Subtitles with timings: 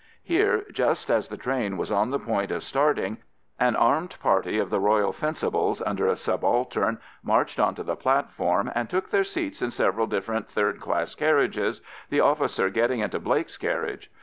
[0.23, 3.19] Here, just as the train was on the point of starting,
[3.59, 8.71] an armed party of the Royal Fencibles under a subaltern marched on to the platform
[8.73, 13.57] and took their seats in several different third class carriages, the officer getting into Blake's
[13.57, 14.09] carriage.